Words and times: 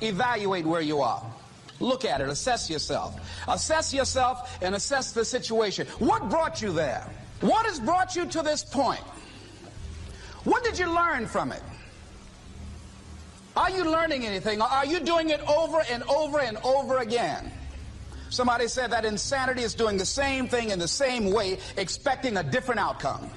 Evaluate 0.00 0.66
where 0.66 0.80
you 0.80 1.00
are. 1.00 1.22
Look 1.80 2.04
at 2.04 2.20
it. 2.20 2.28
Assess 2.28 2.68
yourself. 2.68 3.20
Assess 3.46 3.94
yourself 3.94 4.58
and 4.62 4.74
assess 4.74 5.12
the 5.12 5.24
situation. 5.24 5.86
What 5.98 6.28
brought 6.28 6.60
you 6.60 6.72
there? 6.72 7.08
What 7.40 7.66
has 7.66 7.78
brought 7.78 8.16
you 8.16 8.26
to 8.26 8.42
this 8.42 8.64
point? 8.64 9.04
What 10.44 10.64
did 10.64 10.78
you 10.78 10.92
learn 10.92 11.26
from 11.26 11.52
it? 11.52 11.62
Are 13.56 13.70
you 13.70 13.84
learning 13.84 14.24
anything? 14.24 14.60
Or 14.60 14.68
are 14.68 14.86
you 14.86 15.00
doing 15.00 15.30
it 15.30 15.40
over 15.48 15.82
and 15.90 16.02
over 16.04 16.40
and 16.40 16.56
over 16.58 16.98
again? 16.98 17.50
Somebody 18.30 18.68
said 18.68 18.90
that 18.92 19.04
insanity 19.04 19.62
is 19.62 19.74
doing 19.74 19.96
the 19.96 20.06
same 20.06 20.48
thing 20.48 20.70
in 20.70 20.78
the 20.78 20.88
same 20.88 21.32
way, 21.32 21.58
expecting 21.76 22.36
a 22.36 22.42
different 22.42 22.80
outcome. 22.80 23.30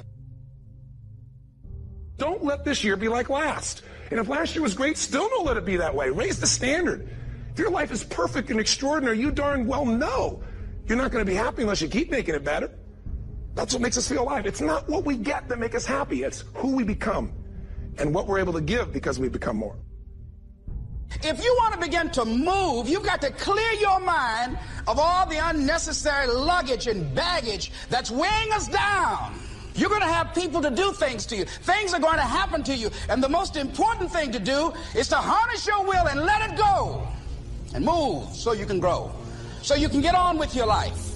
Don't 2.17 2.43
let 2.43 2.63
this 2.63 2.83
year 2.83 2.97
be 2.97 3.07
like 3.07 3.29
last. 3.29 3.83
And 4.11 4.19
if 4.19 4.27
last 4.27 4.55
year 4.55 4.61
was 4.61 4.73
great, 4.73 4.97
still 4.97 5.27
don't 5.29 5.45
let 5.45 5.57
it 5.57 5.65
be 5.65 5.77
that 5.77 5.95
way. 5.95 6.09
Raise 6.09 6.39
the 6.39 6.47
standard. 6.47 7.09
If 7.53 7.59
your 7.59 7.71
life 7.71 7.91
is 7.91 8.03
perfect 8.03 8.51
and 8.51 8.59
extraordinary, 8.59 9.19
you 9.19 9.31
darn 9.31 9.65
well 9.65 9.85
know 9.85 10.43
you're 10.85 10.97
not 10.97 11.11
going 11.11 11.25
to 11.25 11.29
be 11.29 11.35
happy 11.35 11.61
unless 11.61 11.81
you 11.81 11.87
keep 11.87 12.11
making 12.11 12.35
it 12.35 12.43
better. 12.43 12.69
That's 13.55 13.73
what 13.73 13.81
makes 13.81 13.97
us 13.97 14.07
feel 14.07 14.23
alive. 14.23 14.45
It's 14.45 14.61
not 14.61 14.87
what 14.89 15.05
we 15.05 15.15
get 15.17 15.47
that 15.49 15.59
make 15.59 15.75
us 15.75 15.85
happy. 15.85 16.23
It's 16.23 16.43
who 16.55 16.75
we 16.75 16.83
become 16.83 17.33
and 17.97 18.13
what 18.13 18.27
we're 18.27 18.39
able 18.39 18.53
to 18.53 18.61
give 18.61 18.93
because 18.93 19.19
we 19.19 19.29
become 19.29 19.57
more. 19.57 19.77
If 21.23 21.43
you 21.43 21.55
want 21.59 21.73
to 21.73 21.79
begin 21.79 22.09
to 22.11 22.25
move, 22.25 22.89
you've 22.89 23.03
got 23.03 23.21
to 23.21 23.31
clear 23.31 23.71
your 23.73 23.99
mind 23.99 24.57
of 24.87 24.97
all 24.97 25.25
the 25.25 25.37
unnecessary 25.37 26.27
luggage 26.27 26.87
and 26.87 27.13
baggage 27.13 27.71
that's 27.89 28.09
weighing 28.09 28.51
us 28.53 28.67
down. 28.67 29.39
You're 29.75 29.89
going 29.89 30.01
to 30.01 30.07
have 30.07 30.33
people 30.35 30.61
to 30.61 30.69
do 30.69 30.91
things 30.91 31.25
to 31.27 31.35
you. 31.35 31.45
Things 31.45 31.93
are 31.93 31.99
going 31.99 32.17
to 32.17 32.23
happen 32.23 32.63
to 32.63 32.75
you. 32.75 32.89
And 33.09 33.23
the 33.23 33.29
most 33.29 33.55
important 33.55 34.11
thing 34.11 34.31
to 34.33 34.39
do 34.39 34.73
is 34.95 35.07
to 35.09 35.15
harness 35.15 35.65
your 35.65 35.83
will 35.83 36.07
and 36.07 36.21
let 36.21 36.49
it 36.49 36.57
go 36.57 37.07
and 37.73 37.85
move 37.85 38.27
so 38.35 38.51
you 38.51 38.65
can 38.65 38.79
grow, 38.79 39.11
so 39.61 39.75
you 39.75 39.87
can 39.87 40.01
get 40.01 40.13
on 40.13 40.37
with 40.37 40.55
your 40.55 40.65
life. 40.65 41.07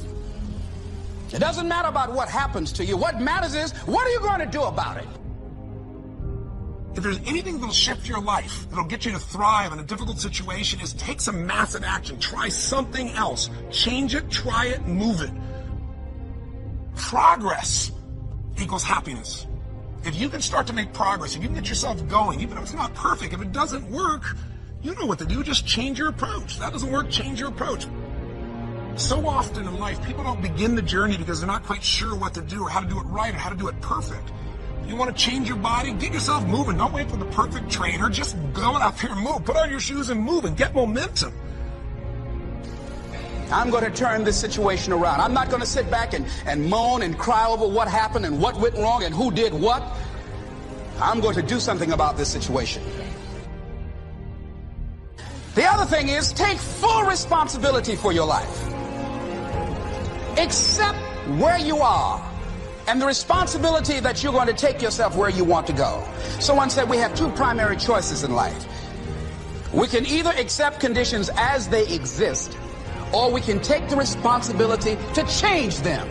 It 1.33 1.39
doesn't 1.39 1.67
matter 1.67 1.89
about 1.89 2.13
what 2.13 2.29
happens 2.29 2.71
to 2.73 2.85
you. 2.85 2.95
What 2.95 3.19
matters 3.19 3.55
is, 3.55 3.73
what 3.85 4.07
are 4.07 4.11
you 4.11 4.21
going 4.21 4.39
to 4.39 4.45
do 4.45 4.63
about 4.63 4.97
it? 4.97 5.07
If 6.95 7.03
there's 7.03 7.19
anything 7.25 7.55
that'll 7.55 7.73
shift 7.73 8.07
your 8.07 8.22
life, 8.22 8.69
that'll 8.69 8.85
get 8.85 9.03
you 9.03 9.11
to 9.11 9.19
thrive 9.19 9.73
in 9.73 9.79
a 9.79 9.83
difficult 9.83 10.17
situation, 10.17 10.79
is 10.79 10.94
take 10.94 11.19
some 11.19 11.45
massive 11.45 11.83
action. 11.83 12.17
Try 12.19 12.47
something 12.47 13.09
else. 13.09 13.49
Change 13.69 14.16
it, 14.16 14.31
try 14.31 14.67
it, 14.67 14.88
move 14.88 15.19
it. 15.19 15.31
Progress 16.95 17.91
equals 18.59 18.83
happiness. 18.83 19.47
If 20.03 20.15
you 20.15 20.29
can 20.29 20.41
start 20.41 20.67
to 20.67 20.73
make 20.73 20.93
progress, 20.93 21.35
if 21.35 21.41
you 21.41 21.47
can 21.47 21.55
get 21.55 21.67
yourself 21.67 22.07
going, 22.07 22.39
even 22.41 22.57
if 22.57 22.63
it's 22.63 22.73
not 22.73 22.93
perfect, 22.93 23.33
if 23.33 23.41
it 23.41 23.51
doesn't 23.51 23.89
work, 23.89 24.35
you 24.81 24.93
know 24.95 25.05
what 25.05 25.19
to 25.19 25.25
do. 25.25 25.43
Just 25.43 25.65
change 25.65 25.97
your 25.97 26.09
approach. 26.09 26.59
That 26.59 26.71
doesn't 26.71 26.91
work, 26.91 27.09
change 27.09 27.39
your 27.39 27.49
approach. 27.49 27.87
So 28.97 29.27
often 29.27 29.67
in 29.67 29.79
life, 29.79 30.01
people 30.05 30.23
don't 30.23 30.41
begin 30.41 30.75
the 30.75 30.81
journey 30.81 31.17
because 31.17 31.39
they're 31.39 31.47
not 31.47 31.63
quite 31.63 31.83
sure 31.83 32.15
what 32.15 32.33
to 32.35 32.41
do 32.41 32.63
or 32.63 32.69
how 32.69 32.81
to 32.81 32.87
do 32.87 32.99
it 32.99 33.03
right 33.03 33.33
or 33.33 33.37
how 33.37 33.49
to 33.49 33.55
do 33.55 33.67
it 33.67 33.81
perfect. 33.81 34.31
You 34.87 34.95
want 34.95 35.15
to 35.15 35.21
change 35.21 35.47
your 35.47 35.57
body? 35.57 35.91
Get 35.93 36.13
yourself 36.13 36.45
moving. 36.45 36.77
Don't 36.77 36.93
wait 36.93 37.09
for 37.09 37.17
the 37.17 37.25
perfect 37.25 37.71
trainer. 37.71 38.09
Just 38.09 38.37
go 38.53 38.75
out 38.75 38.97
there 38.99 39.11
and 39.11 39.21
move. 39.21 39.43
Put 39.43 39.57
on 39.57 39.71
your 39.71 39.79
shoes 39.79 40.09
and 40.09 40.21
move 40.21 40.45
and 40.45 40.55
get 40.55 40.75
momentum. 40.75 41.33
I'm 43.51 43.69
going 43.69 43.83
to 43.83 43.91
turn 43.91 44.23
this 44.23 44.39
situation 44.39 44.93
around. 44.93 45.21
I'm 45.21 45.33
not 45.33 45.49
going 45.49 45.61
to 45.61 45.67
sit 45.67 45.89
back 45.91 46.13
and, 46.13 46.25
and 46.45 46.67
moan 46.67 47.01
and 47.01 47.17
cry 47.17 47.45
over 47.47 47.67
what 47.67 47.88
happened 47.88 48.25
and 48.25 48.41
what 48.41 48.59
went 48.59 48.75
wrong 48.75 49.03
and 49.03 49.13
who 49.13 49.31
did 49.31 49.53
what. 49.53 49.83
I'm 50.99 51.19
going 51.19 51.35
to 51.35 51.41
do 51.41 51.59
something 51.59 51.91
about 51.91 52.17
this 52.17 52.29
situation. 52.29 52.83
The 55.56 55.66
other 55.66 55.85
thing 55.85 56.09
is 56.09 56.33
take 56.33 56.57
full 56.57 57.03
responsibility 57.03 57.95
for 57.95 58.11
your 58.11 58.25
life. 58.25 58.67
Accept 60.38 60.97
where 61.39 61.57
you 61.57 61.77
are 61.77 62.22
and 62.88 63.01
the 63.01 63.06
responsibility 63.06 64.00
that 64.00 64.22
you're 64.22 64.33
going 64.33 64.47
to 64.47 64.53
take 64.53 64.81
yourself 64.81 65.16
where 65.16 65.29
you 65.29 65.44
want 65.44 65.66
to 65.67 65.73
go. 65.73 66.06
Someone 66.39 66.69
said 66.69 66.89
we 66.89 66.97
have 66.97 67.16
two 67.16 67.29
primary 67.31 67.77
choices 67.77 68.23
in 68.23 68.33
life. 68.33 68.66
We 69.73 69.88
can 69.88 70.06
either 70.06 70.31
accept 70.31 70.79
conditions 70.79 71.29
as 71.35 71.67
they 71.67 71.88
exist 71.88 72.57
or 73.15 73.31
we 73.31 73.39
can 73.39 73.61
take 73.61 73.87
the 73.87 73.95
responsibility 73.95 74.97
to 75.13 75.23
change 75.23 75.77
them. 75.77 76.07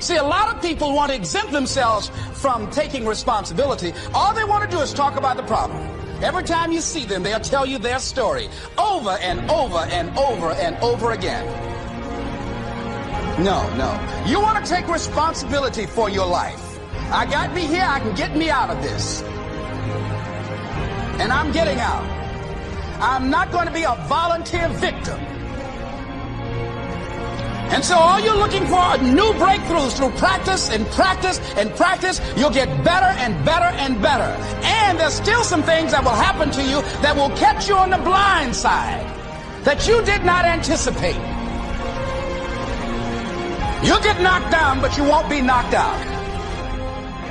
See, 0.00 0.16
a 0.16 0.22
lot 0.22 0.54
of 0.54 0.60
people 0.60 0.92
want 0.92 1.10
to 1.10 1.16
exempt 1.16 1.52
themselves 1.52 2.10
from 2.34 2.68
taking 2.70 3.06
responsibility. 3.06 3.92
All 4.12 4.34
they 4.34 4.44
want 4.44 4.68
to 4.68 4.76
do 4.76 4.82
is 4.82 4.92
talk 4.92 5.16
about 5.16 5.36
the 5.36 5.44
problem. 5.44 5.88
Every 6.22 6.42
time 6.42 6.72
you 6.72 6.80
see 6.80 7.04
them, 7.04 7.22
they'll 7.22 7.40
tell 7.40 7.64
you 7.64 7.78
their 7.78 7.98
story 7.98 8.48
over 8.76 9.16
and 9.20 9.50
over 9.50 9.78
and 9.78 10.16
over 10.18 10.50
and 10.52 10.76
over 10.82 11.12
again. 11.12 11.46
No, 13.42 13.62
no. 13.76 14.24
You 14.26 14.40
want 14.40 14.64
to 14.64 14.70
take 14.70 14.88
responsibility 14.88 15.86
for 15.86 16.10
your 16.10 16.26
life. 16.26 16.62
I 17.12 17.24
got 17.26 17.54
me 17.54 17.62
here, 17.62 17.84
I 17.86 18.00
can 18.00 18.14
get 18.16 18.36
me 18.36 18.50
out 18.50 18.70
of 18.70 18.82
this. 18.82 19.22
And 21.20 21.32
I'm 21.32 21.52
getting 21.52 21.78
out. 21.78 22.04
I'm 23.00 23.30
not 23.30 23.52
going 23.52 23.66
to 23.66 23.72
be 23.72 23.84
a 23.84 23.94
volunteer 24.08 24.68
victim. 24.70 25.20
And 27.72 27.84
so 27.84 27.96
all 27.96 28.20
you're 28.20 28.36
looking 28.36 28.64
for 28.66 28.76
are 28.76 28.98
new 28.98 29.32
breakthroughs 29.34 29.96
through 29.96 30.10
practice 30.10 30.70
and 30.70 30.86
practice 30.88 31.40
and 31.56 31.74
practice. 31.74 32.20
You'll 32.36 32.50
get 32.50 32.68
better 32.84 33.12
and 33.18 33.44
better 33.44 33.70
and 33.76 34.00
better. 34.00 34.30
And 34.64 34.98
there's 34.98 35.14
still 35.14 35.42
some 35.44 35.62
things 35.62 35.92
that 35.92 36.04
will 36.04 36.10
happen 36.10 36.50
to 36.52 36.62
you 36.62 36.82
that 37.02 37.14
will 37.16 37.30
catch 37.36 37.68
you 37.68 37.76
on 37.76 37.90
the 37.90 37.98
blind 37.98 38.54
side 38.54 39.04
that 39.64 39.86
you 39.88 40.02
did 40.04 40.24
not 40.24 40.44
anticipate. 40.44 41.20
You'll 43.84 44.00
get 44.00 44.20
knocked 44.22 44.50
down, 44.52 44.80
but 44.80 44.96
you 44.96 45.04
won't 45.04 45.28
be 45.28 45.40
knocked 45.40 45.74
out. 45.74 46.15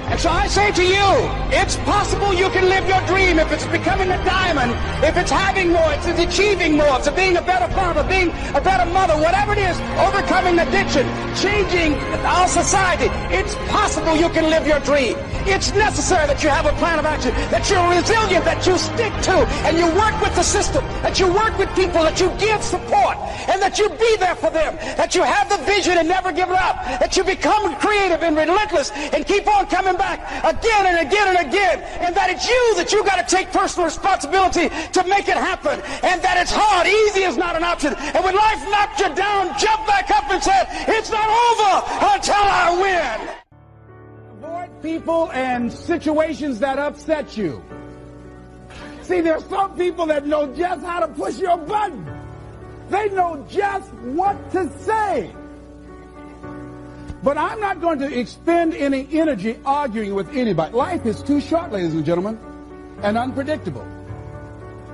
And 0.07 0.19
so 0.19 0.29
I 0.29 0.45
say 0.47 0.71
to 0.71 0.83
you, 0.83 1.09
it's 1.49 1.77
possible 1.77 2.31
you 2.33 2.47
can 2.49 2.69
live 2.69 2.87
your 2.87 3.01
dream 3.07 3.39
if 3.39 3.51
it's 3.51 3.65
becoming 3.65 4.11
a 4.11 4.23
diamond, 4.23 4.71
if 5.03 5.17
it's 5.17 5.31
having 5.31 5.71
more, 5.71 5.93
if 5.93 6.07
it's 6.07 6.19
achieving 6.19 6.77
more, 6.77 6.99
if 6.99 7.07
it's 7.07 7.15
being 7.15 7.37
a 7.37 7.41
better 7.41 7.67
father, 7.73 8.03
being 8.03 8.29
a 8.53 8.61
better 8.61 8.85
mother, 8.93 9.15
whatever 9.17 9.53
it 9.53 9.59
is, 9.59 9.75
overcoming 9.97 10.59
addiction, 10.59 11.09
changing 11.35 11.95
our 12.21 12.47
society. 12.47 13.09
It's 13.33 13.55
possible 13.73 14.15
you 14.15 14.29
can 14.29 14.49
live 14.49 14.67
your 14.67 14.79
dream. 14.81 15.17
It's 15.47 15.73
necessary 15.73 16.27
that 16.27 16.41
you 16.41 16.49
have 16.49 16.65
a 16.65 16.73
plan 16.77 16.97
of 16.97 17.05
action, 17.05 17.33
that 17.49 17.69
you're 17.69 17.89
resilient, 17.89 18.45
that 18.45 18.65
you 18.65 18.77
stick 18.77 19.13
to, 19.29 19.45
and 19.65 19.77
you 19.77 19.85
work 19.97 20.19
with 20.21 20.33
the 20.35 20.43
system, 20.43 20.83
that 21.01 21.19
you 21.19 21.27
work 21.33 21.57
with 21.57 21.69
people, 21.75 22.01
that 22.01 22.19
you 22.19 22.29
give 22.37 22.61
support, 22.63 23.17
and 23.49 23.61
that 23.61 23.77
you 23.77 23.89
be 23.89 24.17
there 24.17 24.35
for 24.35 24.49
them, 24.49 24.75
that 24.97 25.13
you 25.13 25.23
have 25.23 25.49
the 25.49 25.57
vision 25.65 25.97
and 25.97 26.07
never 26.07 26.31
give 26.31 26.49
it 26.49 26.57
up, 26.57 26.81
that 27.01 27.17
you 27.17 27.23
become 27.23 27.75
creative 27.77 28.21
and 28.23 28.37
relentless 28.37 28.91
and 29.13 29.25
keep 29.25 29.47
on 29.47 29.65
coming 29.67 29.94
coming 29.95 30.17
back 30.17 30.43
again 30.43 30.85
and 30.85 31.07
again 31.07 31.35
and 31.35 31.47
again. 31.47 31.81
And 32.01 32.15
that 32.15 32.29
it's 32.29 32.47
you 32.47 32.75
that 32.75 32.91
you 32.91 33.03
got 33.03 33.27
to 33.27 33.35
take 33.35 33.51
personal 33.51 33.85
responsibility 33.85 34.69
to 34.69 35.03
make 35.07 35.27
it 35.27 35.37
happen. 35.37 35.81
And 36.03 36.21
that 36.21 36.37
it's 36.41 36.51
hard. 36.53 36.87
Easy 36.87 37.21
is 37.21 37.37
not 37.37 37.55
an 37.55 37.63
option. 37.63 37.93
And 37.95 38.23
when 38.23 38.35
life 38.35 38.61
knocked 38.69 38.99
you 38.99 39.13
down, 39.15 39.57
jump 39.57 39.87
back 39.87 40.09
up 40.11 40.29
and 40.29 40.41
said, 40.41 40.67
it's 40.87 41.11
not 41.11 41.27
over 41.27 42.15
until 42.15 42.35
I 42.35 42.81
win. 42.81 43.35
Avoid 44.43 44.81
people 44.81 45.31
and 45.31 45.71
situations 45.71 46.59
that 46.59 46.79
upset 46.79 47.37
you. 47.37 47.63
See, 49.01 49.21
there's 49.21 49.45
some 49.45 49.77
people 49.77 50.07
that 50.07 50.25
know 50.25 50.53
just 50.55 50.83
how 50.83 50.99
to 50.99 51.07
push 51.07 51.37
your 51.37 51.57
button. 51.57 52.05
They 52.89 53.09
know 53.09 53.45
just 53.49 53.91
what 53.93 54.51
to 54.51 54.69
say. 54.79 55.31
But 57.25 57.39
I'm 57.39 57.59
not 57.59 57.81
going 57.81 57.97
to 57.99 58.19
expend 58.19 58.75
any 58.75 59.07
energy 59.11 59.57
arguing 59.65 60.13
with 60.13 60.29
anybody. 60.35 60.71
Life 60.75 61.07
is 61.07 61.23
too 61.23 61.41
short, 61.41 61.71
ladies 61.71 61.95
and 61.95 62.05
gentlemen, 62.05 62.37
and 63.01 63.17
unpredictable. 63.17 63.83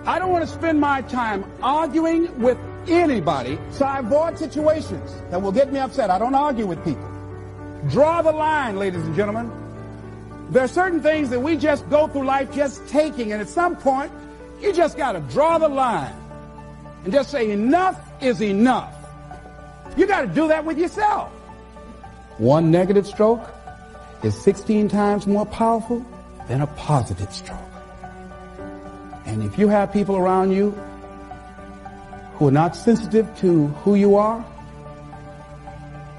I 0.06 0.18
don't 0.18 0.31
want 0.31 0.45
to 0.45 0.50
spend 0.50 0.80
my 0.80 1.01
time 1.01 1.44
arguing 1.62 2.39
with 2.39 2.57
anybody, 2.88 3.60
so 3.72 3.83
I 3.83 4.00
avoid 4.00 4.39
situations 4.39 5.13
that 5.30 5.42
will 5.42 5.51
get 5.51 5.74
me 5.74 5.80
upset. 5.80 6.10
I 6.10 6.18
don't 6.19 6.33
argue 6.33 6.66
with 6.66 6.81
people. 6.86 7.06
Draw 7.89 8.22
the 8.22 8.31
line, 8.31 8.78
ladies 8.78 9.04
and 9.04 9.13
gentlemen. 9.13 9.51
There 10.51 10.63
are 10.63 10.69
certain 10.69 11.01
things 11.01 11.31
that 11.31 11.42
we 11.42 11.57
just 11.57 11.89
go 11.89 12.07
through 12.07 12.24
life 12.24 12.50
just 12.54 12.88
taking, 12.88 13.33
and 13.33 13.42
at 13.42 13.50
some 13.50 13.75
point, 13.75 14.10
you 14.62 14.72
just 14.72 14.95
got 14.95 15.12
to 15.12 15.19
draw 15.19 15.57
the 15.57 15.68
line 15.68 16.16
and 17.04 17.12
just 17.12 17.30
say, 17.30 17.51
enough 17.51 18.00
is 18.22 18.42
enough. 18.42 18.95
You 19.98 20.07
got 20.07 20.22
to 20.22 20.28
do 20.28 20.48
that 20.48 20.63
with 20.63 20.78
yourself. 20.78 21.30
One 22.42 22.72
negative 22.72 23.06
stroke 23.06 23.54
is 24.24 24.36
16 24.42 24.90
times 24.90 25.28
more 25.28 25.46
powerful 25.46 26.04
than 26.48 26.62
a 26.62 26.66
positive 26.66 27.32
stroke. 27.32 27.60
And 29.28 29.44
if 29.44 29.60
you 29.60 29.68
have 29.68 29.94
people 29.94 30.18
around 30.18 30.50
you 30.50 30.72
who 32.34 32.48
are 32.48 32.52
not 32.52 32.76
sensitive 32.76 33.30
to 33.42 33.68
who 33.84 33.94
you 33.94 34.16
are, 34.16 34.44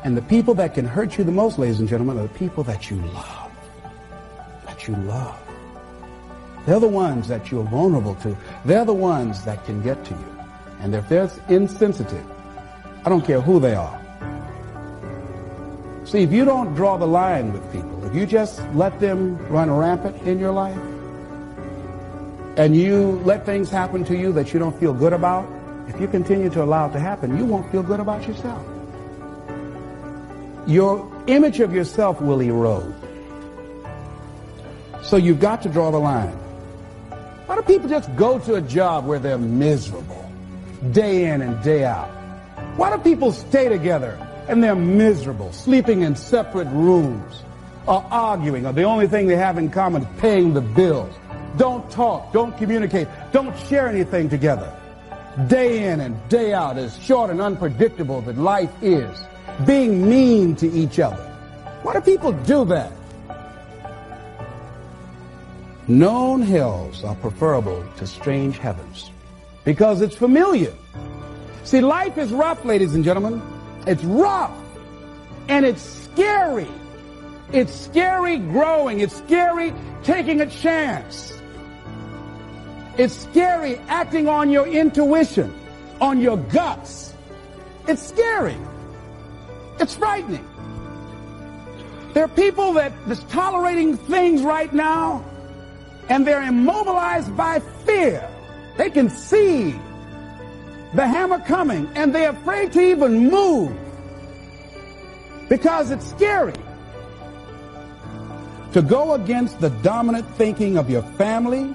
and 0.05 0.17
the 0.17 0.23
people 0.23 0.55
that 0.55 0.75
can 0.75 0.85
hurt 0.85 1.19
you 1.19 1.25
the 1.25 1.33
most, 1.33 1.59
ladies 1.59 1.81
and 1.81 1.89
gentlemen, 1.89 2.17
are 2.19 2.29
the 2.29 2.39
people 2.39 2.63
that 2.63 2.89
you 2.89 2.99
love. 2.99 3.51
That 4.67 4.87
you 4.87 4.95
love. 4.95 5.41
They're 6.67 6.79
the 6.79 6.87
ones 6.87 7.27
that 7.27 7.51
you're 7.51 7.65
vulnerable 7.65 8.15
to. 8.23 8.37
They're 8.65 8.85
the 8.85 8.95
ones 8.95 9.45
that 9.45 9.65
can 9.65 9.83
get 9.83 10.05
to 10.05 10.15
you. 10.15 10.39
And 10.79 10.95
if 10.95 11.09
they're 11.09 11.29
insensitive, 11.49 12.25
I 13.05 13.09
don't 13.09 13.27
care 13.27 13.41
who 13.41 13.59
they 13.59 13.75
are. 13.75 14.02
See, 16.13 16.21
if 16.21 16.31
you 16.31 16.45
don't 16.45 16.75
draw 16.75 16.99
the 16.99 17.07
line 17.07 17.55
with 17.55 17.73
people, 17.73 18.05
if 18.05 18.15
you 18.15 18.27
just 18.27 18.61
let 18.75 19.01
them 19.01 19.39
run 19.49 19.71
rampant 19.71 20.15
in 20.27 20.39
your 20.39 20.53
life, 20.53 20.77
and 22.59 22.77
you 22.77 23.19
let 23.25 23.47
things 23.47 23.71
happen 23.71 24.05
to 24.05 24.15
you 24.15 24.31
that 24.35 24.53
you 24.53 24.59
don't 24.59 24.79
feel 24.79 24.93
good 24.93 25.15
about, 25.15 25.49
if 25.89 25.99
you 25.99 26.07
continue 26.07 26.51
to 26.51 26.63
allow 26.63 26.87
it 26.91 26.93
to 26.93 27.01
happen, 27.01 27.39
you 27.39 27.47
won't 27.47 27.73
feel 27.73 27.83
good 27.83 27.99
about 27.99 28.29
yourself. 28.29 28.63
Your 30.67 31.11
image 31.29 31.61
of 31.61 31.73
yourself 31.73 32.21
will 32.21 32.43
erode. 32.43 32.95
So 35.03 35.17
you've 35.17 35.41
got 35.41 35.63
to 35.63 35.71
draw 35.71 35.91
the 35.91 35.99
line. 35.99 36.37
Why 37.47 37.57
do 37.57 37.63
people 37.63 37.89
just 37.89 38.15
go 38.17 38.39
to 38.41 38.57
a 38.57 38.61
job 38.61 39.07
where 39.07 39.19
they're 39.19 39.39
miserable, 39.39 40.31
day 40.91 41.33
in 41.33 41.41
and 41.41 41.65
day 41.65 41.87
out? 41.87 42.11
Why 42.77 42.95
do 42.95 43.03
people 43.03 43.33
stay 43.33 43.71
together 43.71 44.19
and 44.49 44.63
they're 44.63 44.75
miserable, 44.75 45.53
sleeping 45.53 46.03
in 46.03 46.17
separate 46.17 46.69
rooms, 46.69 47.43
or 47.87 48.05
arguing, 48.11 48.67
or 48.67 48.73
the 48.73 48.83
only 48.83 49.07
thing 49.07 49.27
they 49.27 49.37
have 49.37 49.59
in 49.59 49.71
common 49.71 50.03
is 50.03 50.09
paying 50.21 50.55
the 50.55 50.61
bills? 50.61 51.15
Don't 51.57 51.91
talk, 51.91 52.33
don't 52.33 52.57
communicate, 52.57 53.09
don't 53.33 53.57
share 53.69 53.89
anything 53.89 54.29
together. 54.29 54.73
Day 55.47 55.85
in 55.89 56.01
and 56.01 56.17
day 56.29 56.53
out, 56.53 56.79
as 56.79 56.99
short 56.99 57.31
and 57.31 57.41
unpredictable 57.41 58.21
that 58.23 58.39
life 58.39 58.73
is, 58.83 59.19
being 59.67 60.09
mean 60.09 60.57
to 60.57 60.71
each 60.71 60.99
other. 60.99 61.23
Why 61.83 61.95
do 61.95 62.01
people 62.01 62.33
do 62.33 62.65
that? 62.67 62.93
Known 65.89 66.43
hells 66.43 67.03
are 67.05 67.17
preferable 67.17 67.85
to 67.97 68.07
strange 68.07 68.59
heavens 68.59 69.11
because 69.65 70.01
it's 70.01 70.15
familiar. 70.15 70.73
See, 71.65 71.81
life 71.81 72.19
is 72.19 72.33
rough, 72.33 72.65
ladies 72.65 72.95
and 72.95 73.05
gentlemen. 73.05 73.43
It's 73.87 74.05
rough 74.05 74.57
and 75.49 75.65
it's 75.65 75.83
scary. 75.83 76.69
It's 77.53 77.75
scary 77.75 78.39
growing. 78.39 79.01
It's 79.01 79.17
scary 79.17 79.73
taking 80.03 80.41
a 80.41 80.47
chance. 80.47 81.39
It's 82.97 83.15
scary 83.15 83.77
acting 83.89 84.29
on 84.29 84.51
your 84.51 84.67
intuition, 84.67 85.53
on 86.01 86.21
your 86.21 86.37
guts. 86.37 87.15
It's 87.89 88.03
scary. 88.03 88.57
It's 89.81 89.95
frightening. 89.95 90.47
There 92.15 92.25
are 92.25 92.29
people 92.29 92.75
that 92.75 92.93
that's 93.07 93.25
tolerating 93.25 93.97
things 93.97 94.43
right 94.43 94.73
now 94.73 95.25
and 96.09 96.27
they're 96.27 96.43
immobilized 96.43 97.35
by 97.37 97.61
fear. 97.85 98.29
They 98.77 98.91
can 98.91 99.09
see 99.09 99.75
the 100.95 101.07
hammer 101.07 101.39
coming 101.41 101.89
and 101.95 102.15
they're 102.15 102.31
afraid 102.31 102.73
to 102.73 102.81
even 102.81 103.31
move 103.31 103.77
because 105.49 105.91
it's 105.91 106.09
scary. 106.09 106.55
To 108.73 108.83
go 108.83 109.15
against 109.15 109.61
the 109.61 109.69
dominant 109.69 110.27
thinking 110.37 110.79
of 110.79 110.89
your 110.89 111.03
family, 111.03 111.75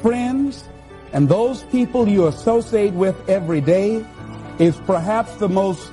friends, 0.00 0.64
and 1.12 1.28
those 1.28 1.64
people 1.64 2.08
you 2.08 2.26
associate 2.28 2.92
with 2.92 3.16
every 3.28 3.60
day 3.60 4.04
is 4.58 4.76
perhaps 4.86 5.34
the 5.36 5.48
most 5.48 5.90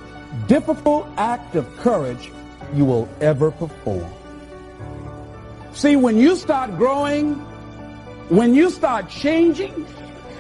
difficult 0.48 1.08
act 1.18 1.56
of 1.56 1.66
courage 1.78 2.32
you 2.76 2.86
will 2.86 3.10
ever 3.20 3.52
perform. 3.52 4.12
See, 5.74 5.96
when 5.96 6.18
you 6.18 6.36
start 6.36 6.78
growing, 6.78 7.36
when 8.30 8.54
you 8.54 8.70
start 8.70 9.10
changing 9.10 9.88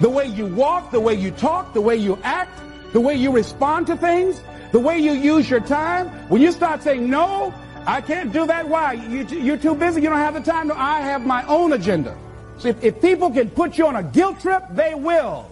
the 0.02 0.10
way 0.10 0.26
you 0.26 0.48
walk, 0.48 0.92
the 0.92 1.00
way 1.00 1.14
you 1.14 1.32
talk, 1.32 1.74
the 1.74 1.82
way 1.82 1.96
you 1.96 2.18
act, 2.24 2.60
the 2.92 3.00
way 3.00 3.16
you 3.16 3.32
respond 3.32 3.88
to 3.88 3.96
things, 3.96 4.42
the 4.72 4.80
way 4.80 4.98
you 4.98 5.12
use 5.12 5.50
your 5.50 5.60
time, 5.60 6.08
when 6.28 6.42
you 6.42 6.52
start 6.52 6.82
saying, 6.82 7.10
no, 7.10 7.54
I 7.86 8.02
can't 8.02 8.34
do 8.34 8.46
that. 8.48 8.68
Why? 8.68 8.94
You, 8.94 9.26
you're 9.26 9.58
too 9.58 9.76
busy. 9.76 10.02
You 10.02 10.10
don't 10.10 10.18
have 10.18 10.34
the 10.34 10.42
time. 10.42 10.68
No, 10.68 10.76
I 10.76 11.02
have 11.02 11.26
my 11.26 11.46
own 11.46 11.74
agenda. 11.74 12.18
So 12.58 12.70
if, 12.70 12.84
if 12.84 13.02
people 13.02 13.30
can 13.32 13.50
put 13.50 13.78
you 13.78 13.88
on 13.88 13.96
a 13.96 14.04
guilt 14.04 14.40
trip, 14.40 14.64
they 14.72 14.94
will. 14.96 15.48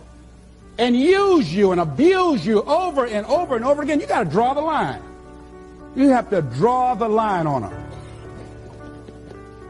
And 0.78 0.95
use 0.95 1.54
you 1.54 1.72
and 1.72 1.81
abuse 1.81 2.45
you 2.45 2.63
over 2.63 3.06
and 3.06 3.25
over 3.25 3.56
and 3.56 3.66
over 3.66 3.81
again. 3.81 4.00
You 4.00 4.07
got 4.07 4.24
to 4.24 4.30
draw 4.30 4.54
the 4.54 4.62
line. 4.62 5.02
You 5.95 6.10
have 6.10 6.30
to 6.30 6.42
draw 6.42 6.95
the 6.95 7.07
line 7.07 7.48
on 7.48 7.63
them. 7.63 7.88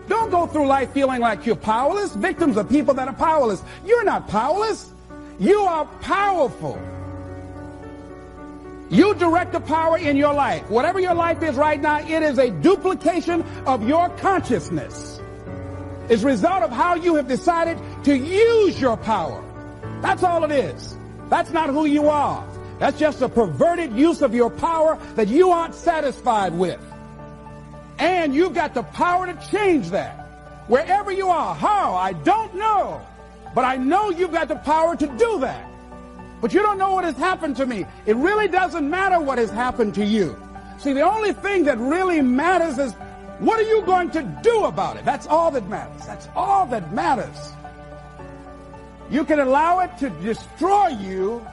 Don't 0.09 0.31
go 0.31 0.47
through 0.47 0.67
life 0.67 0.91
feeling 0.91 1.21
like 1.21 1.45
you're 1.45 1.55
powerless. 1.55 2.15
Victims 2.15 2.57
are 2.57 2.63
people 2.63 2.95
that 2.95 3.07
are 3.07 3.13
powerless. 3.13 3.63
You're 3.85 4.03
not 4.03 4.27
powerless. 4.27 4.91
You 5.39 5.59
are 5.61 5.85
powerful. 6.01 6.81
You 8.89 9.13
direct 9.13 9.51
the 9.51 9.59
power 9.59 9.99
in 9.99 10.17
your 10.17 10.33
life. 10.33 10.67
Whatever 10.69 10.99
your 10.99 11.13
life 11.13 11.43
is 11.43 11.55
right 11.55 11.79
now, 11.79 11.99
it 11.99 12.23
is 12.23 12.39
a 12.39 12.49
duplication 12.49 13.43
of 13.67 13.87
your 13.87 14.09
consciousness. 14.17 15.21
It's 16.09 16.23
a 16.23 16.25
result 16.25 16.63
of 16.63 16.71
how 16.71 16.95
you 16.95 17.13
have 17.15 17.27
decided 17.27 17.77
to 18.05 18.17
use 18.17 18.81
your 18.81 18.97
power. 18.97 19.43
That's 20.01 20.23
all 20.23 20.43
it 20.43 20.51
is. 20.51 20.97
That's 21.29 21.51
not 21.51 21.69
who 21.69 21.85
you 21.85 22.09
are. 22.09 22.43
That's 22.79 22.97
just 22.97 23.21
a 23.21 23.29
perverted 23.29 23.93
use 23.93 24.23
of 24.23 24.33
your 24.33 24.49
power 24.49 24.97
that 25.13 25.27
you 25.27 25.51
aren't 25.51 25.75
satisfied 25.75 26.53
with. 26.53 26.81
And 27.99 28.33
you've 28.33 28.53
got 28.53 28.73
the 28.73 28.83
power 28.83 29.27
to 29.27 29.47
change 29.51 29.89
that. 29.91 30.15
Wherever 30.67 31.11
you 31.11 31.27
are, 31.27 31.53
how, 31.53 31.95
I 31.95 32.13
don't 32.13 32.55
know. 32.55 33.01
But 33.53 33.65
I 33.65 33.75
know 33.75 34.09
you've 34.09 34.31
got 34.31 34.47
the 34.47 34.55
power 34.55 34.95
to 34.95 35.07
do 35.07 35.39
that. 35.41 35.69
But 36.41 36.53
you 36.53 36.61
don't 36.61 36.77
know 36.77 36.93
what 36.93 37.03
has 37.03 37.17
happened 37.17 37.57
to 37.57 37.65
me. 37.65 37.85
It 38.05 38.15
really 38.15 38.47
doesn't 38.47 38.89
matter 38.89 39.19
what 39.19 39.37
has 39.37 39.49
happened 39.49 39.95
to 39.95 40.05
you. 40.05 40.37
See, 40.77 40.93
the 40.93 41.01
only 41.01 41.33
thing 41.33 41.65
that 41.65 41.77
really 41.77 42.21
matters 42.21 42.77
is 42.77 42.93
what 43.39 43.59
are 43.59 43.63
you 43.63 43.81
going 43.81 44.11
to 44.11 44.21
do 44.43 44.65
about 44.65 44.95
it? 44.95 45.03
That's 45.03 45.27
all 45.27 45.51
that 45.51 45.67
matters. 45.67 46.05
That's 46.05 46.29
all 46.35 46.65
that 46.67 46.93
matters. 46.93 47.53
You 49.09 49.25
can 49.25 49.39
allow 49.39 49.79
it 49.79 49.97
to 49.99 50.09
destroy 50.09 50.87
you, 50.89 51.45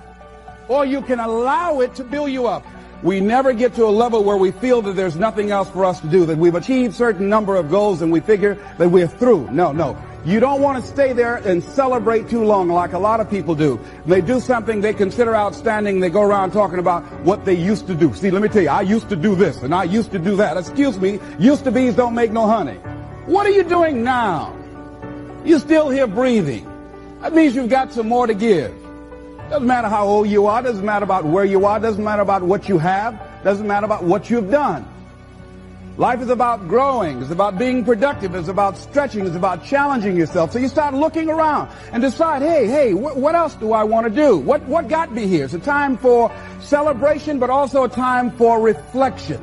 or 0.68 0.84
you 0.84 1.00
can 1.00 1.20
allow 1.20 1.80
it 1.80 1.94
to 1.96 2.04
build 2.04 2.30
you 2.30 2.46
up. 2.46 2.64
We 3.02 3.20
never 3.20 3.52
get 3.52 3.74
to 3.74 3.84
a 3.84 3.92
level 3.92 4.24
where 4.24 4.36
we 4.36 4.52
feel 4.52 4.82
that 4.82 4.96
there's 4.96 5.16
nothing 5.16 5.50
else 5.50 5.68
for 5.70 5.84
us 5.84 6.00
to 6.00 6.06
do, 6.06 6.26
that 6.26 6.38
we've 6.38 6.54
achieved 6.54 6.94
certain 6.94 7.28
number 7.28 7.56
of 7.56 7.70
goals 7.70 8.02
and 8.02 8.10
we 8.10 8.20
figure 8.20 8.54
that 8.78 8.88
we're 8.88 9.06
through. 9.06 9.50
No, 9.50 9.72
no. 9.72 9.96
You 10.24 10.40
don't 10.40 10.60
want 10.60 10.82
to 10.82 10.90
stay 10.90 11.12
there 11.12 11.36
and 11.36 11.62
celebrate 11.62 12.28
too 12.28 12.42
long 12.42 12.68
like 12.68 12.94
a 12.94 12.98
lot 12.98 13.20
of 13.20 13.30
people 13.30 13.54
do. 13.54 13.78
They 14.06 14.20
do 14.20 14.40
something 14.40 14.80
they 14.80 14.92
consider 14.92 15.36
outstanding. 15.36 16.00
They 16.00 16.10
go 16.10 16.22
around 16.22 16.50
talking 16.50 16.80
about 16.80 17.04
what 17.22 17.44
they 17.44 17.54
used 17.54 17.86
to 17.86 17.94
do. 17.94 18.12
See, 18.12 18.32
let 18.32 18.42
me 18.42 18.48
tell 18.48 18.62
you, 18.62 18.70
I 18.70 18.80
used 18.80 19.08
to 19.10 19.16
do 19.16 19.36
this 19.36 19.62
and 19.62 19.72
I 19.72 19.84
used 19.84 20.10
to 20.12 20.18
do 20.18 20.34
that. 20.36 20.56
Excuse 20.56 20.98
me, 20.98 21.20
used 21.38 21.62
to 21.64 21.70
bees 21.70 21.94
don't 21.94 22.14
make 22.14 22.32
no 22.32 22.46
honey. 22.46 22.78
What 23.26 23.46
are 23.46 23.50
you 23.50 23.62
doing 23.62 24.02
now? 24.02 24.56
You're 25.44 25.60
still 25.60 25.90
here 25.90 26.08
breathing. 26.08 26.66
That 27.20 27.32
means 27.32 27.54
you've 27.54 27.70
got 27.70 27.92
some 27.92 28.08
more 28.08 28.26
to 28.26 28.34
give. 28.34 28.74
Doesn't 29.48 29.66
matter 29.66 29.88
how 29.88 30.06
old 30.06 30.28
you 30.28 30.46
are, 30.46 30.60
doesn't 30.60 30.84
matter 30.84 31.04
about 31.04 31.24
where 31.24 31.44
you 31.44 31.66
are, 31.66 31.78
doesn't 31.78 32.02
matter 32.02 32.22
about 32.22 32.42
what 32.42 32.68
you 32.68 32.78
have, 32.78 33.20
doesn't 33.44 33.66
matter 33.66 33.86
about 33.86 34.02
what 34.02 34.28
you've 34.28 34.50
done. 34.50 34.84
Life 35.98 36.20
is 36.20 36.30
about 36.30 36.66
growing, 36.68 37.22
it's 37.22 37.30
about 37.30 37.56
being 37.56 37.84
productive, 37.84 38.34
it's 38.34 38.48
about 38.48 38.76
stretching, 38.76 39.24
it's 39.24 39.36
about 39.36 39.64
challenging 39.64 40.16
yourself. 40.16 40.50
So 40.52 40.58
you 40.58 40.68
start 40.68 40.94
looking 40.94 41.30
around 41.30 41.70
and 41.92 42.02
decide, 42.02 42.42
hey, 42.42 42.66
hey, 42.66 42.90
wh- 42.90 43.16
what 43.16 43.36
else 43.36 43.54
do 43.54 43.72
I 43.72 43.84
want 43.84 44.06
to 44.06 44.12
do? 44.12 44.36
What, 44.36 44.62
what 44.64 44.88
got 44.88 45.12
me 45.12 45.28
here? 45.28 45.44
It's 45.44 45.54
a 45.54 45.60
time 45.60 45.96
for 45.96 46.30
celebration, 46.60 47.38
but 47.38 47.48
also 47.48 47.84
a 47.84 47.88
time 47.88 48.32
for 48.32 48.60
reflection. 48.60 49.40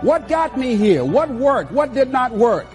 What 0.00 0.28
got 0.28 0.56
me 0.56 0.76
here? 0.76 1.04
What 1.04 1.28
worked? 1.28 1.72
What 1.72 1.92
did 1.92 2.10
not 2.10 2.32
work? 2.32 2.66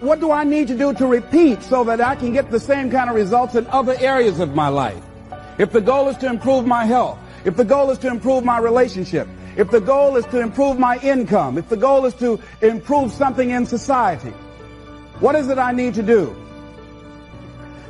What 0.00 0.18
do 0.18 0.32
I 0.32 0.42
need 0.42 0.68
to 0.68 0.76
do 0.76 0.92
to 0.92 1.06
repeat 1.06 1.62
so 1.62 1.84
that 1.84 2.00
I 2.00 2.16
can 2.16 2.32
get 2.32 2.50
the 2.50 2.60
same 2.60 2.90
kind 2.90 3.08
of 3.08 3.16
results 3.16 3.54
in 3.54 3.66
other 3.68 3.96
areas 4.00 4.40
of 4.40 4.54
my 4.54 4.68
life? 4.68 5.02
If 5.58 5.70
the 5.72 5.80
goal 5.80 6.08
is 6.08 6.16
to 6.18 6.26
improve 6.26 6.66
my 6.66 6.84
health, 6.84 7.18
if 7.44 7.56
the 7.56 7.64
goal 7.64 7.90
is 7.90 7.98
to 7.98 8.08
improve 8.08 8.44
my 8.44 8.58
relationship, 8.58 9.28
if 9.56 9.70
the 9.70 9.80
goal 9.80 10.16
is 10.16 10.24
to 10.26 10.40
improve 10.40 10.78
my 10.78 10.98
income, 10.98 11.58
if 11.58 11.68
the 11.68 11.76
goal 11.76 12.04
is 12.06 12.14
to 12.14 12.40
improve 12.60 13.12
something 13.12 13.50
in 13.50 13.66
society, 13.66 14.30
what 15.20 15.36
is 15.36 15.48
it 15.48 15.58
I 15.58 15.72
need 15.72 15.94
to 15.94 16.02
do? 16.02 16.34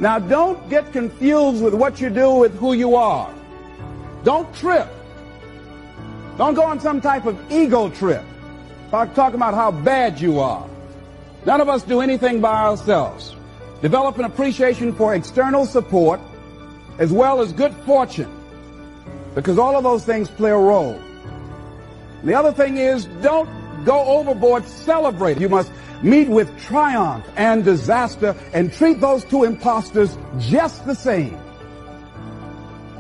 Now 0.01 0.19
don't 0.19 0.69
get 0.69 0.93
confused 0.93 1.63
with 1.63 1.75
what 1.75 2.01
you 2.01 2.11
do 2.11 2.33
with 2.33 2.55
who 2.59 2.75
you 2.75 2.97
are. 2.97 3.33
Don't 4.25 4.53
trip. 4.55 4.89
Don't 6.37 6.55
go 6.55 6.65
on 6.65 6.81
some 6.81 7.01
type 7.01 7.27
of 7.27 7.39
ego 7.51 7.89
trip. 7.89 8.25
by 8.91 9.07
Talking 9.07 9.37
about 9.37 9.55
how 9.55 9.71
bad 9.71 10.21
you 10.21 10.41
are. 10.41 10.69
None 11.47 11.61
of 11.61 11.69
us 11.69 11.83
do 11.83 12.01
anything 12.01 12.41
by 12.41 12.63
ourselves. 12.63 13.37
Develop 13.83 14.19
an 14.19 14.25
appreciation 14.25 14.95
for 14.95 15.15
external 15.15 15.65
support 15.65 16.21
as 16.99 17.13
well 17.13 17.41
as 17.41 17.53
good 17.53 17.75
fortune, 17.87 18.31
because 19.35 19.59
all 19.59 19.77
of 19.77 19.83
those 19.83 20.05
things 20.05 20.29
play 20.29 20.51
a 20.51 20.57
role. 20.57 21.01
The 22.23 22.35
other 22.35 22.53
thing 22.53 22.79
is 22.79 23.07
don't 23.23 23.49
go 23.85 24.03
overboard, 24.05 24.65
celebrate. 24.67 25.41
You 25.41 25.49
must 25.49 25.71
meet 26.03 26.29
with 26.29 26.57
triumph 26.61 27.25
and 27.37 27.65
disaster 27.65 28.37
and 28.53 28.73
treat 28.73 29.01
those 29.01 29.25
two 29.25 29.45
imposters 29.45 30.17
just 30.39 30.85
the 30.87 30.95
same. 30.95 31.39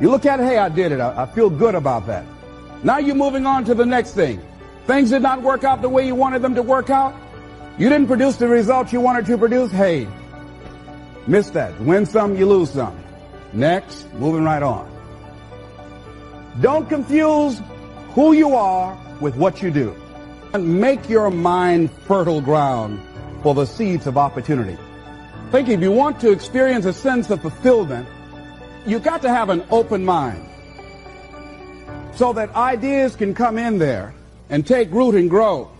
You 0.00 0.10
look 0.10 0.26
at 0.26 0.40
hey, 0.40 0.58
I 0.58 0.68
did 0.68 0.92
it. 0.92 1.00
I, 1.00 1.22
I 1.22 1.26
feel 1.26 1.48
good 1.48 1.74
about 1.74 2.06
that. 2.06 2.26
Now 2.82 2.98
you're 2.98 3.14
moving 3.14 3.46
on 3.46 3.64
to 3.66 3.74
the 3.74 3.86
next 3.86 4.12
thing. 4.12 4.42
Things 4.86 5.10
did 5.10 5.22
not 5.22 5.42
work 5.42 5.64
out 5.64 5.80
the 5.82 5.88
way 5.88 6.06
you 6.06 6.14
wanted 6.14 6.42
them 6.42 6.54
to 6.56 6.62
work 6.62 6.90
out. 6.90 7.14
You 7.78 7.88
didn't 7.88 8.08
produce 8.08 8.36
the 8.36 8.48
results 8.48 8.92
you 8.92 9.00
wanted 9.00 9.26
to 9.26 9.38
produce. 9.38 9.70
Hey, 9.70 10.06
miss 11.26 11.50
that. 11.50 11.80
Win 11.80 12.06
some, 12.06 12.36
you 12.36 12.46
lose 12.46 12.70
some. 12.70 13.03
Next, 13.54 14.12
moving 14.14 14.44
right 14.44 14.62
on. 14.62 14.90
Don't 16.60 16.88
confuse 16.88 17.60
who 18.10 18.32
you 18.32 18.54
are 18.56 18.98
with 19.20 19.36
what 19.36 19.62
you 19.62 19.70
do. 19.70 19.94
And 20.52 20.80
make 20.80 21.08
your 21.08 21.30
mind 21.30 21.90
fertile 22.06 22.40
ground 22.40 23.00
for 23.42 23.54
the 23.54 23.64
seeds 23.64 24.06
of 24.06 24.18
opportunity. 24.18 24.76
Think 25.50 25.68
if 25.68 25.80
you 25.80 25.92
want 25.92 26.20
to 26.20 26.32
experience 26.32 26.84
a 26.84 26.92
sense 26.92 27.30
of 27.30 27.42
fulfillment, 27.42 28.08
you've 28.86 29.02
got 29.04 29.22
to 29.22 29.28
have 29.28 29.50
an 29.50 29.64
open 29.70 30.04
mind 30.04 30.48
so 32.14 32.32
that 32.32 32.54
ideas 32.54 33.14
can 33.16 33.34
come 33.34 33.58
in 33.58 33.78
there 33.78 34.14
and 34.50 34.66
take 34.66 34.90
root 34.90 35.14
and 35.14 35.30
grow. 35.30 35.70